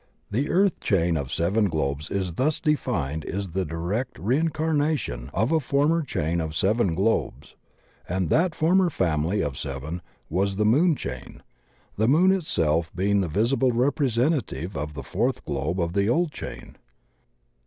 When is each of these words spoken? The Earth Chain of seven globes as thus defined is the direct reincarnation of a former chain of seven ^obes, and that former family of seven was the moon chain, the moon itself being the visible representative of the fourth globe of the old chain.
The 0.31 0.49
Earth 0.49 0.79
Chain 0.79 1.15
of 1.15 1.31
seven 1.31 1.65
globes 1.69 2.09
as 2.09 2.33
thus 2.33 2.59
defined 2.59 3.23
is 3.23 3.49
the 3.51 3.65
direct 3.65 4.17
reincarnation 4.17 5.29
of 5.31 5.51
a 5.51 5.59
former 5.59 6.01
chain 6.01 6.41
of 6.41 6.55
seven 6.55 6.95
^obes, 6.95 7.53
and 8.09 8.31
that 8.31 8.55
former 8.55 8.89
family 8.89 9.43
of 9.43 9.55
seven 9.59 10.01
was 10.27 10.55
the 10.55 10.65
moon 10.65 10.95
chain, 10.95 11.43
the 11.97 12.07
moon 12.07 12.31
itself 12.31 12.89
being 12.95 13.21
the 13.21 13.27
visible 13.27 13.73
representative 13.73 14.75
of 14.75 14.95
the 14.95 15.03
fourth 15.03 15.45
globe 15.45 15.79
of 15.79 15.93
the 15.93 16.09
old 16.09 16.31
chain. 16.31 16.77